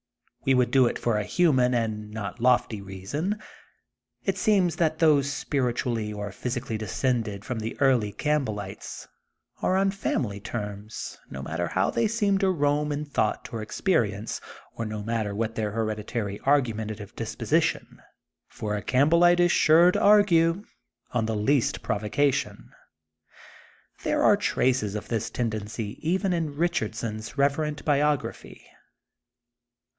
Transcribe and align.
We 0.45 0.55
would 0.55 0.71
4o 0.71 0.89
it 0.89 0.97
for 0.97 1.17
a 1.19 1.23
human, 1.23 1.75
and 1.75 2.09
not 2.09 2.39
lofty 2.39 2.81
reason. 2.81 3.37
It 4.25 4.39
seems 4.39 4.77
that 4.77 4.97
those 4.97 5.31
spiritually 5.31 6.11
or 6.11 6.31
physically 6.31 6.79
descended 6.79 7.45
from 7.45 7.59
the 7.59 7.79
early 7.79 8.11
Camp 8.11 8.49
8 8.49 8.55
4 8.55 8.55
THE 8.55 8.55
GOLDEN 8.65 8.77
BOOK 8.77 8.77
OF 8.81 8.83
SPRINGFIELD 8.89 9.59
bellites 9.61 9.61
are 9.61 9.75
on 9.77 9.91
family 9.91 10.39
terms, 10.39 11.17
no 11.29 11.43
matter 11.43 11.67
how 11.67 11.91
they 11.91 12.07
seem 12.07 12.39
to 12.39 12.49
roam 12.49 12.91
in 12.91 13.05
thought 13.05 13.49
or 13.53 13.61
experience, 13.61 14.41
or 14.73 14.85
no 14.87 15.03
matter 15.03 15.35
what 15.35 15.53
their 15.53 15.69
hereditary 15.69 16.39
argumen 16.39 16.89
tative 16.89 17.15
disposition. 17.15 18.01
For 18.47 18.75
a 18.75 18.81
Campbellite'^ 18.81 19.39
is 19.41 19.51
sure 19.51 19.91
to 19.91 20.01
argue, 20.01 20.63
on 21.11 21.27
the 21.27 21.35
least 21.35 21.83
provocation. 21.83 22.71
There 24.03 24.23
are 24.23 24.35
traces 24.35 24.95
of 24.95 25.09
this 25.09 25.29
tendency 25.29 25.99
even 26.01 26.33
in 26.33 26.55
Bichard 26.57 26.95
son's 26.95 27.37
reverent 27.37 27.85
biography. 27.85 28.65